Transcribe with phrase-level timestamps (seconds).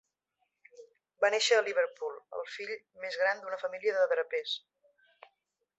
[1.25, 2.73] Va néixer a Liverpool, el fill
[3.05, 4.57] més gran d'una família de drapers.